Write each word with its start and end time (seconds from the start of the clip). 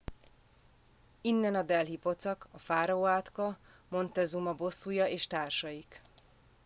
innen 1.21 1.55
a 1.55 1.61
delhi 1.63 1.97
pocak 1.97 2.47
a 2.51 2.57
fáraó 2.59 3.05
átka 3.05 3.57
montezuma 3.89 4.53
bosszúja 4.53 5.05
és 5.07 5.27
társaik 5.27 6.01